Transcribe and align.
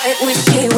I 0.00 0.14
with 0.22 0.54
you. 0.54 0.77